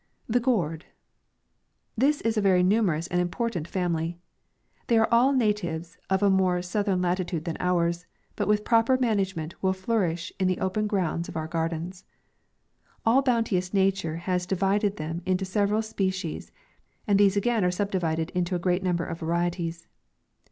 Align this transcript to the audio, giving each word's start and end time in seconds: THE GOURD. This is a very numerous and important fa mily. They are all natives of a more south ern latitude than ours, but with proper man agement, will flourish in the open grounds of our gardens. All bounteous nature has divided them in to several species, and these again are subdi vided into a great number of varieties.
THE 0.27 0.39
GOURD. 0.39 0.85
This 1.95 2.21
is 2.21 2.35
a 2.35 2.41
very 2.41 2.63
numerous 2.63 3.05
and 3.05 3.21
important 3.21 3.67
fa 3.67 3.85
mily. 3.87 4.15
They 4.87 4.97
are 4.97 5.07
all 5.11 5.31
natives 5.31 5.95
of 6.09 6.23
a 6.23 6.29
more 6.31 6.63
south 6.63 6.87
ern 6.87 7.03
latitude 7.03 7.45
than 7.45 7.55
ours, 7.59 8.07
but 8.35 8.47
with 8.47 8.63
proper 8.65 8.97
man 8.97 9.19
agement, 9.19 9.53
will 9.61 9.73
flourish 9.73 10.33
in 10.39 10.47
the 10.47 10.57
open 10.59 10.87
grounds 10.87 11.29
of 11.29 11.37
our 11.37 11.45
gardens. 11.47 12.03
All 13.05 13.21
bounteous 13.21 13.75
nature 13.75 14.15
has 14.15 14.47
divided 14.47 14.97
them 14.97 15.21
in 15.27 15.37
to 15.37 15.45
several 15.45 15.83
species, 15.83 16.51
and 17.05 17.19
these 17.19 17.37
again 17.37 17.63
are 17.63 17.69
subdi 17.69 17.99
vided 17.99 18.31
into 18.31 18.55
a 18.55 18.63
great 18.65 18.81
number 18.81 19.05
of 19.05 19.19
varieties. 19.19 19.85